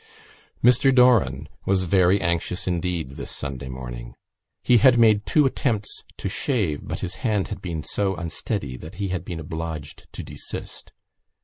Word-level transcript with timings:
Mr 0.63 0.91
Doran 0.95 1.47
was 1.67 1.83
very 1.83 2.19
anxious 2.19 2.65
indeed 2.65 3.11
this 3.17 3.29
Sunday 3.29 3.69
morning. 3.69 4.15
He 4.63 4.77
had 4.79 4.97
made 4.97 5.27
two 5.27 5.45
attempts 5.45 6.03
to 6.17 6.27
shave 6.27 6.87
but 6.87 7.01
his 7.01 7.17
hand 7.21 7.49
had 7.49 7.61
been 7.61 7.83
so 7.83 8.15
unsteady 8.15 8.77
that 8.77 8.95
he 8.95 9.09
had 9.09 9.23
been 9.23 9.39
obliged 9.39 10.07
to 10.13 10.23
desist. 10.23 10.91